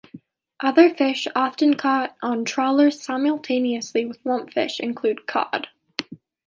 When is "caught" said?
1.75-2.17